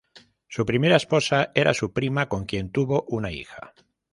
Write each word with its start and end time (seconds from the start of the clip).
Su 0.47 0.65
primera 0.65 0.95
esposa 0.95 1.51
era 1.53 1.75
su 1.75 1.93
prima, 1.93 2.27
con 2.27 2.45
quien 2.45 2.71
tuvo 2.71 3.03
una 3.09 3.29
hija. 3.31 3.71